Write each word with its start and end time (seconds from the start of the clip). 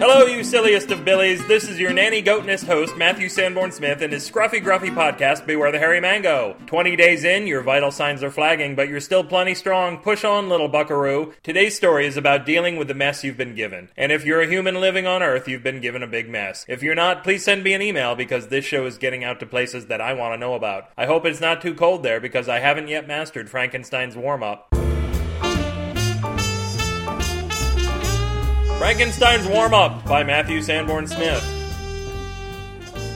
Hello, 0.00 0.24
you 0.24 0.42
silliest 0.42 0.90
of 0.92 1.04
billies. 1.04 1.46
This 1.46 1.68
is 1.68 1.78
your 1.78 1.92
nanny 1.92 2.22
goatness 2.22 2.64
host, 2.64 2.96
Matthew 2.96 3.28
Sanborn 3.28 3.70
Smith, 3.70 4.00
and 4.00 4.10
his 4.10 4.28
scruffy, 4.28 4.58
gruffy 4.58 4.88
podcast, 4.88 5.44
Beware 5.44 5.70
the 5.70 5.78
Hairy 5.78 6.00
Mango. 6.00 6.56
20 6.68 6.96
days 6.96 7.22
in, 7.22 7.46
your 7.46 7.60
vital 7.60 7.90
signs 7.90 8.22
are 8.22 8.30
flagging, 8.30 8.74
but 8.74 8.88
you're 8.88 8.98
still 8.98 9.22
plenty 9.22 9.54
strong. 9.54 9.98
Push 9.98 10.24
on, 10.24 10.48
little 10.48 10.68
buckaroo. 10.68 11.34
Today's 11.42 11.76
story 11.76 12.06
is 12.06 12.16
about 12.16 12.46
dealing 12.46 12.78
with 12.78 12.88
the 12.88 12.94
mess 12.94 13.22
you've 13.22 13.36
been 13.36 13.54
given. 13.54 13.90
And 13.94 14.10
if 14.10 14.24
you're 14.24 14.40
a 14.40 14.48
human 14.48 14.80
living 14.80 15.06
on 15.06 15.22
Earth, 15.22 15.46
you've 15.46 15.62
been 15.62 15.82
given 15.82 16.02
a 16.02 16.06
big 16.06 16.30
mess. 16.30 16.64
If 16.66 16.82
you're 16.82 16.94
not, 16.94 17.22
please 17.22 17.44
send 17.44 17.62
me 17.62 17.74
an 17.74 17.82
email 17.82 18.14
because 18.14 18.48
this 18.48 18.64
show 18.64 18.86
is 18.86 18.96
getting 18.96 19.22
out 19.22 19.38
to 19.40 19.46
places 19.46 19.88
that 19.88 20.00
I 20.00 20.14
want 20.14 20.32
to 20.32 20.38
know 20.38 20.54
about. 20.54 20.88
I 20.96 21.04
hope 21.04 21.26
it's 21.26 21.42
not 21.42 21.60
too 21.60 21.74
cold 21.74 22.02
there 22.02 22.20
because 22.20 22.48
I 22.48 22.60
haven't 22.60 22.88
yet 22.88 23.06
mastered 23.06 23.50
Frankenstein's 23.50 24.16
warm 24.16 24.42
up. 24.42 24.74
Frankenstein's 28.80 29.46
Warm 29.46 29.74
Up 29.74 30.06
by 30.06 30.24
Matthew 30.24 30.62
Sanborn 30.62 31.06
Smith. 31.06 31.42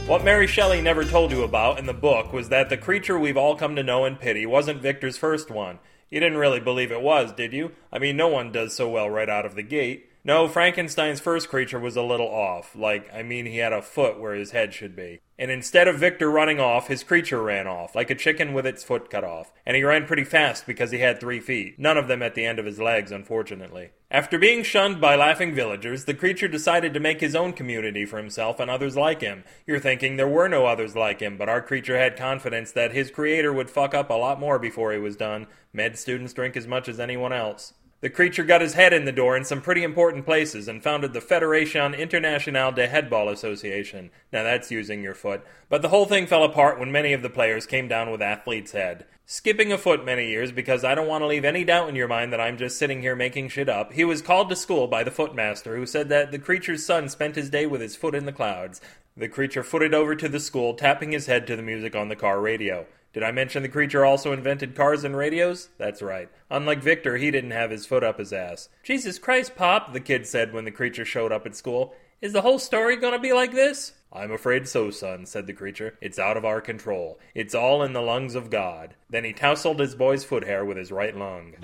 What 0.06 0.22
Mary 0.22 0.46
Shelley 0.46 0.82
never 0.82 1.06
told 1.06 1.32
you 1.32 1.42
about 1.42 1.78
in 1.78 1.86
the 1.86 1.95
book 1.95 2.34
was 2.34 2.50
that 2.50 2.68
the 2.68 2.77
creature 2.77 3.18
we've 3.18 3.38
all 3.38 3.56
come 3.56 3.74
to 3.77 3.82
know 3.82 4.05
and 4.05 4.20
pity 4.20 4.45
wasn't 4.45 4.82
Victor's 4.82 5.16
first 5.16 5.50
one. 5.50 5.78
You 6.10 6.20
didn't 6.20 6.36
really 6.36 6.60
believe 6.60 6.92
it 6.92 7.00
was, 7.00 7.32
did 7.32 7.55
you? 7.55 7.72
I 7.91 7.98
mean, 7.98 8.14
no 8.14 8.28
one 8.28 8.52
does 8.52 8.77
so 8.77 8.91
well 8.91 9.08
right 9.08 9.30
out 9.30 9.46
of 9.46 9.55
the 9.55 9.62
gate. 9.62 10.10
No, 10.27 10.48
Frankenstein's 10.48 11.20
first 11.20 11.51
creature 11.51 11.78
was 11.78 11.96
a 11.96 12.02
little 12.02 12.28
off. 12.28 12.74
Like, 12.74 13.12
I 13.12 13.23
mean, 13.23 13.45
he 13.45 13.59
had 13.59 13.74
a 13.74 13.83
foot 13.83 14.19
where 14.19 14.34
his 14.34 14.52
head 14.52 14.73
should 14.73 14.97
be. 14.97 15.20
And 15.38 15.50
instead 15.50 15.87
of 15.87 15.98
Victor 15.98 16.30
running 16.30 16.59
off, 16.59 16.88
his 16.88 17.05
creature 17.05 17.42
ran 17.42 17.66
off, 17.66 17.95
like 17.95 18.09
a 18.09 18.14
chicken 18.14 18.55
with 18.55 18.64
its 18.64 18.83
foot 18.83 19.10
cut 19.10 19.23
off. 19.23 19.52
And 19.66 19.77
he 19.77 19.83
ran 19.83 20.06
pretty 20.06 20.24
fast 20.24 20.66
because 20.66 20.92
he 20.92 21.00
had 21.00 21.20
three 21.20 21.41
feet, 21.41 21.78
none 21.78 21.98
of 21.98 22.09
them 22.09 22.23
at 22.23 22.34
the 22.34 22.47
end 22.47 22.59
of 22.59 22.64
his 22.64 22.78
legs, 22.78 23.12
unfortunately. 23.12 23.91
After 24.10 24.38
being 24.38 24.62
shunned 24.62 24.98
by 24.98 25.14
laughing 25.14 25.55
villagers, 25.55 26.06
the 26.06 26.14
creature 26.14 26.48
decided 26.48 26.95
to 26.95 27.00
make 27.00 27.20
his 27.20 27.34
own 27.34 27.52
community 27.52 28.06
for 28.06 28.17
himself 28.17 28.61
and 28.61 28.70
others 28.70 28.97
like 28.97 29.20
him. 29.20 29.45
You're 29.67 29.78
thinking 29.78 30.17
there 30.17 30.27
were 30.27 30.48
no 30.48 30.64
others 30.64 30.97
like 30.97 31.20
him, 31.20 31.36
but 31.36 31.50
our 31.50 31.61
creature 31.61 31.98
had 31.98 32.17
confidence 32.17 32.72
that 32.72 32.92
his 32.95 33.11
creator 33.11 33.52
would 33.52 33.69
fuck 33.69 33.92
up 33.92 34.08
a 34.08 34.14
lot 34.14 34.41
more 34.41 34.58
before 34.58 34.91
he 34.92 34.98
was 34.98 35.17
done. 35.17 35.48
Med 35.75 35.98
students 35.98 36.33
drink 36.33 36.56
as 36.56 36.67
much 36.67 36.89
as 36.89 36.98
anyone 36.98 37.33
else. 37.34 37.75
The 38.05 38.10
creature 38.10 38.44
got 38.44 38.60
his 38.60 38.74
head 38.74 38.92
in 38.92 39.06
the 39.06 39.12
door 39.12 39.34
in 39.34 39.47
some 39.47 39.62
pretty 39.62 39.83
important 39.83 40.27
places 40.27 40.69
and 40.69 40.83
founded 40.83 41.14
the 41.14 41.22
Federation 41.22 41.94
Internationale 41.94 42.70
de 42.70 42.86
Headball 42.86 43.30
Association. 43.30 44.11
Now 44.30 44.42
that's 44.42 44.70
using 44.70 45.02
your 45.02 45.14
foot. 45.14 45.42
But 45.70 45.80
the 45.80 45.88
whole 45.88 46.05
thing 46.05 46.27
fell 46.27 46.44
apart 46.44 46.78
when 46.78 46.92
many 46.92 47.14
of 47.14 47.22
the 47.22 47.30
players 47.30 47.64
came 47.64 47.88
down 47.88 48.11
with 48.11 48.20
athlete's 48.20 48.72
head. 48.72 49.06
Skipping 49.24 49.72
a 49.72 49.78
foot 49.78 50.05
many 50.05 50.28
years 50.28 50.52
because 50.52 50.84
I 50.84 50.94
don't 50.94 51.08
want 51.08 51.22
to 51.22 51.27
leave 51.27 51.46
any 51.46 51.64
doubt 51.64 51.88
in 51.88 51.94
your 51.94 52.06
mind 52.06 52.30
that 52.34 52.42
I'm 52.42 52.58
just 52.58 52.77
sitting 52.77 53.00
here 53.00 53.16
making 53.16 53.48
shit 53.48 53.70
up, 53.70 53.94
he 53.94 54.05
was 54.05 54.20
called 54.20 54.50
to 54.50 54.56
school 54.56 54.86
by 54.86 55.02
the 55.02 55.11
footmaster 55.11 55.74
who 55.74 55.86
said 55.86 56.11
that 56.11 56.30
the 56.30 56.39
creature's 56.39 56.84
son 56.84 57.08
spent 57.08 57.36
his 57.36 57.48
day 57.48 57.64
with 57.64 57.80
his 57.80 57.96
foot 57.96 58.14
in 58.14 58.27
the 58.27 58.33
clouds. 58.33 58.83
The 59.16 59.28
creature 59.28 59.62
footed 59.62 59.94
over 59.94 60.14
to 60.14 60.28
the 60.28 60.41
school, 60.41 60.74
tapping 60.74 61.12
his 61.12 61.24
head 61.24 61.46
to 61.46 61.56
the 61.56 61.62
music 61.62 61.96
on 61.96 62.11
the 62.11 62.16
car 62.16 62.39
radio. 62.39 62.84
Did 63.15 63.23
I 63.23 63.31
mention 63.31 63.62
the 63.62 63.69
creature 63.69 64.05
also 64.05 64.33
invented 64.33 64.75
cars 64.75 65.05
and 65.05 65.17
radios? 65.17 65.69
That's 65.79 66.03
right. 66.03 66.29
Unlike 66.51 66.83
Victor, 66.83 67.17
he 67.17 67.31
didn't 67.31 67.53
have 67.53 67.70
his 67.70 67.87
foot 67.87 68.03
up 68.03 68.19
his 68.19 68.33
ass. 68.33 68.69
Jesus 68.83 69.20
Christ, 69.20 69.55
Pop, 69.55 69.93
the 69.93 70.01
kid 70.01 70.27
said 70.27 70.53
when 70.53 70.65
the 70.65 70.73
creature 70.73 71.05
showed 71.05 71.31
up 71.31 71.47
at 71.47 71.55
school. 71.55 71.95
Is 72.20 72.33
the 72.33 72.42
whole 72.42 72.59
story 72.59 72.97
gonna 72.97 73.20
be 73.20 73.33
like 73.33 73.53
this? 73.53 73.92
I'm 74.12 74.33
afraid 74.33 74.67
so, 74.67 74.91
son, 74.91 75.27
said 75.27 75.47
the 75.47 75.53
creature. 75.53 75.97
It's 76.01 76.19
out 76.19 76.37
of 76.37 76.45
our 76.45 76.61
control. 76.61 77.20
It's 77.37 77.55
all 77.55 77.85
in 77.85 77.92
the 77.92 78.03
lungs 78.03 78.35
of 78.35 78.51
God. 78.51 78.97
Then 79.09 79.23
he 79.23 79.33
tousled 79.33 79.79
his 79.79 79.95
boy's 79.95 80.25
foot 80.25 80.45
hair 80.45 80.65
with 80.65 80.77
his 80.77 80.91
right 80.91 81.17
lung. 81.17 81.55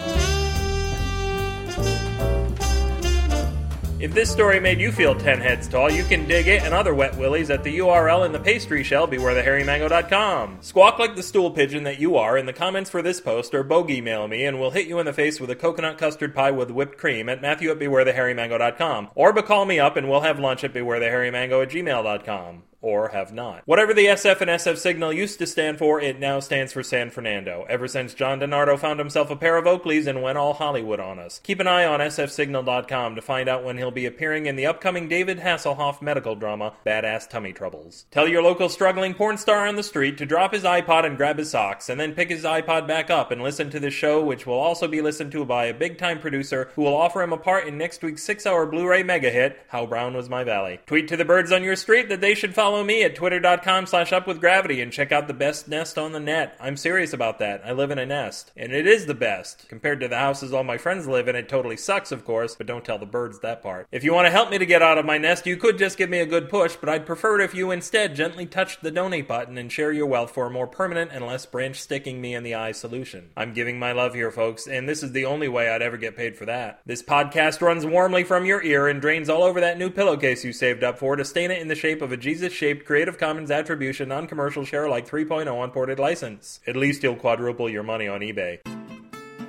If 4.00 4.14
this 4.14 4.30
story 4.30 4.60
made 4.60 4.80
you 4.80 4.92
feel 4.92 5.14
10 5.14 5.40
heads 5.40 5.68
tall, 5.68 5.92
you 5.92 6.04
can 6.04 6.26
dig 6.26 6.48
it 6.48 6.62
and 6.62 6.72
other 6.72 6.94
wet 6.94 7.18
willies 7.18 7.50
at 7.50 7.62
the 7.62 7.80
URL 7.80 8.24
in 8.24 8.32
the 8.32 8.40
pastry 8.40 8.82
shell 8.82 9.06
bewarethehairymango.com. 9.06 10.56
Squawk 10.62 10.98
like 10.98 11.16
the 11.16 11.22
stool 11.22 11.50
pigeon 11.50 11.84
that 11.84 12.00
you 12.00 12.16
are 12.16 12.38
in 12.38 12.46
the 12.46 12.54
comments 12.54 12.88
for 12.88 13.02
this 13.02 13.20
post 13.20 13.54
or 13.54 13.62
bogey 13.62 14.00
mail 14.00 14.26
me 14.26 14.46
and 14.46 14.58
we'll 14.58 14.70
hit 14.70 14.86
you 14.86 14.98
in 15.00 15.04
the 15.04 15.12
face 15.12 15.38
with 15.38 15.50
a 15.50 15.54
coconut 15.54 15.98
custard 15.98 16.34
pie 16.34 16.50
with 16.50 16.70
whipped 16.70 16.96
cream 16.96 17.28
at 17.28 17.42
matthew 17.42 17.70
at 17.70 17.78
bewarethehairymango.com. 17.78 19.10
Or 19.14 19.34
call 19.42 19.66
me 19.66 19.78
up 19.78 19.98
and 19.98 20.08
we'll 20.08 20.22
have 20.22 20.38
lunch 20.38 20.64
at 20.64 20.72
bewarethehairymango 20.72 21.62
at 21.62 21.68
gmail.com 21.68 22.62
or 22.82 23.08
have 23.08 23.32
not. 23.32 23.62
Whatever 23.66 23.92
the 23.92 24.06
SF 24.06 24.40
and 24.40 24.50
SF 24.50 24.78
signal 24.78 25.12
used 25.12 25.38
to 25.38 25.46
stand 25.46 25.78
for, 25.78 26.00
it 26.00 26.18
now 26.18 26.40
stands 26.40 26.72
for 26.72 26.82
San 26.82 27.10
Fernando, 27.10 27.66
ever 27.68 27.86
since 27.86 28.14
John 28.14 28.40
DeNardo 28.40 28.78
found 28.78 28.98
himself 28.98 29.30
a 29.30 29.36
pair 29.36 29.56
of 29.56 29.66
Oakleys 29.66 30.06
and 30.06 30.22
went 30.22 30.38
all 30.38 30.54
Hollywood 30.54 31.00
on 31.00 31.18
us. 31.18 31.40
Keep 31.42 31.60
an 31.60 31.66
eye 31.66 31.84
on 31.84 32.00
sfsignal.com 32.00 33.14
to 33.14 33.22
find 33.22 33.48
out 33.48 33.64
when 33.64 33.76
he'll 33.76 33.90
be 33.90 34.06
appearing 34.06 34.46
in 34.46 34.56
the 34.56 34.66
upcoming 34.66 35.08
David 35.08 35.40
Hasselhoff 35.40 36.00
medical 36.00 36.34
drama, 36.34 36.74
Badass 36.86 37.28
Tummy 37.28 37.52
Troubles. 37.52 38.06
Tell 38.10 38.26
your 38.26 38.42
local 38.42 38.68
struggling 38.68 39.14
porn 39.14 39.36
star 39.36 39.66
on 39.66 39.76
the 39.76 39.82
street 39.82 40.16
to 40.18 40.26
drop 40.26 40.54
his 40.54 40.64
iPod 40.64 41.04
and 41.04 41.16
grab 41.16 41.38
his 41.38 41.50
socks, 41.50 41.88
and 41.88 42.00
then 42.00 42.14
pick 42.14 42.30
his 42.30 42.44
iPod 42.44 42.86
back 42.86 43.10
up 43.10 43.30
and 43.30 43.42
listen 43.42 43.70
to 43.70 43.80
the 43.80 43.90
show, 43.90 44.22
which 44.24 44.46
will 44.46 44.58
also 44.58 44.88
be 44.88 45.02
listened 45.02 45.32
to 45.32 45.44
by 45.44 45.66
a 45.66 45.74
big 45.74 45.98
time 45.98 46.18
producer 46.18 46.70
who 46.74 46.82
will 46.82 46.96
offer 46.96 47.22
him 47.22 47.32
a 47.32 47.36
part 47.36 47.66
in 47.66 47.76
next 47.76 48.02
week's 48.02 48.22
six 48.22 48.46
hour 48.46 48.64
Blu 48.66 48.88
ray 48.88 49.02
mega 49.02 49.30
hit, 49.30 49.60
How 49.68 49.86
Brown 49.86 50.14
Was 50.14 50.28
My 50.28 50.44
Valley. 50.44 50.80
Tweet 50.86 51.08
to 51.08 51.16
the 51.16 51.24
birds 51.24 51.52
on 51.52 51.62
your 51.62 51.76
street 51.76 52.08
that 52.08 52.20
they 52.20 52.34
should 52.34 52.54
follow 52.54 52.69
me 52.70 53.02
at 53.02 53.14
twitter.com 53.14 53.86
slash 53.86 54.10
upwithgravity 54.10 54.82
and 54.82 54.92
check 54.92 55.12
out 55.12 55.28
the 55.28 55.34
best 55.34 55.68
nest 55.68 55.98
on 55.98 56.12
the 56.12 56.20
net. 56.20 56.56
I'm 56.60 56.76
serious 56.76 57.12
about 57.12 57.38
that. 57.40 57.62
I 57.64 57.72
live 57.72 57.90
in 57.90 57.98
a 57.98 58.06
nest. 58.06 58.52
And 58.56 58.72
it 58.72 58.86
is 58.86 59.06
the 59.06 59.14
best. 59.14 59.68
Compared 59.68 60.00
to 60.00 60.08
the 60.08 60.18
houses 60.18 60.52
all 60.52 60.64
my 60.64 60.78
friends 60.78 61.06
live 61.06 61.28
in, 61.28 61.36
it 61.36 61.48
totally 61.48 61.76
sucks, 61.76 62.12
of 62.12 62.24
course, 62.24 62.54
but 62.54 62.66
don't 62.66 62.84
tell 62.84 62.98
the 62.98 63.06
birds 63.06 63.40
that 63.40 63.62
part. 63.62 63.86
If 63.92 64.04
you 64.04 64.14
want 64.14 64.26
to 64.26 64.32
help 64.32 64.50
me 64.50 64.58
to 64.58 64.66
get 64.66 64.82
out 64.82 64.98
of 64.98 65.04
my 65.04 65.18
nest, 65.18 65.46
you 65.46 65.56
could 65.56 65.78
just 65.78 65.98
give 65.98 66.08
me 66.08 66.20
a 66.20 66.26
good 66.26 66.48
push, 66.48 66.76
but 66.76 66.88
I'd 66.88 67.06
prefer 67.06 67.40
it 67.40 67.44
if 67.44 67.54
you 67.54 67.70
instead 67.70 68.14
gently 68.14 68.46
touched 68.46 68.82
the 68.82 68.90
donate 68.90 69.28
button 69.28 69.58
and 69.58 69.70
share 69.70 69.92
your 69.92 70.06
wealth 70.06 70.30
for 70.30 70.46
a 70.46 70.50
more 70.50 70.66
permanent 70.66 71.10
and 71.12 71.26
less 71.26 71.46
branch 71.46 71.80
sticking 71.80 72.20
me 72.20 72.34
in 72.34 72.42
the 72.42 72.54
eye 72.54 72.72
solution. 72.72 73.30
I'm 73.36 73.52
giving 73.52 73.78
my 73.78 73.92
love 73.92 74.14
here, 74.14 74.30
folks, 74.30 74.66
and 74.66 74.88
this 74.88 75.02
is 75.02 75.12
the 75.12 75.24
only 75.24 75.48
way 75.48 75.68
I'd 75.68 75.82
ever 75.82 75.96
get 75.96 76.16
paid 76.16 76.36
for 76.36 76.46
that. 76.46 76.80
This 76.86 77.02
podcast 77.02 77.60
runs 77.60 77.84
warmly 77.84 78.24
from 78.24 78.44
your 78.46 78.62
ear 78.62 78.86
and 78.88 79.00
drains 79.00 79.28
all 79.28 79.42
over 79.42 79.60
that 79.60 79.78
new 79.78 79.90
pillowcase 79.90 80.44
you 80.44 80.52
saved 80.52 80.84
up 80.84 80.98
for 80.98 81.16
to 81.16 81.24
stain 81.24 81.50
it 81.50 81.60
in 81.60 81.68
the 81.68 81.74
shape 81.74 82.02
of 82.02 82.12
a 82.12 82.16
Jesus 82.16 82.52
shaped 82.60 82.84
Creative 82.84 83.16
Commons 83.16 83.50
Attribution 83.50 84.10
Non 84.10 84.26
Commercial 84.26 84.66
Share 84.66 84.84
Alike 84.84 85.08
3.0 85.08 85.64
Unported 85.64 85.98
license. 85.98 86.60
At 86.66 86.76
least 86.76 87.02
you'll 87.02 87.16
quadruple 87.16 87.70
your 87.70 87.82
money 87.82 88.06
on 88.06 88.20
eBay. 88.20 88.58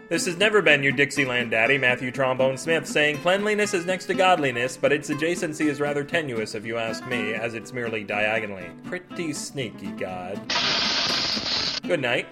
This 0.08 0.26
has 0.28 0.38
never 0.38 0.62
been 0.62 0.82
your 0.82 0.94
Dixieland 0.94 1.52
daddy, 1.52 1.78
Matthew 1.78 2.12
Trombone 2.12 2.56
Smith, 2.56 2.88
saying 2.88 3.18
cleanliness 3.18 3.74
is 3.74 3.86
next 3.86 4.06
to 4.06 4.14
godliness, 4.14 4.78
but 4.78 4.94
its 4.94 5.10
adjacency 5.10 5.66
is 5.66 5.82
rather 5.82 6.06
tenuous 6.06 6.56
if 6.56 6.66
you 6.66 6.78
ask 6.78 7.06
me, 7.06 7.34
as 7.34 7.54
it's 7.54 7.74
merely 7.74 8.06
diagonally. 8.06 8.72
Pretty 8.86 9.34
sneaky, 9.34 9.92
God. 9.92 10.40
Good 11.84 12.00
night. 12.00 12.28